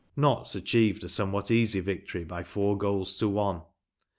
Notts 0.17 0.55
achieved 0.55 1.03
a 1.03 1.07
somewhat 1.07 1.51
easy 1.51 1.79
victory 1.79 2.23
by 2.23 2.41
four 2.43 2.75
goals 2.75 3.19
to 3.19 3.29
one. 3.29 3.61